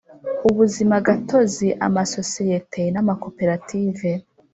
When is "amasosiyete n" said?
1.87-2.95